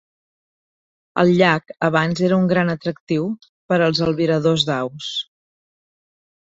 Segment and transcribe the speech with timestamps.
[1.23, 3.31] El llac abans era un gran atractiu
[3.69, 5.17] per als albiradors d'aus.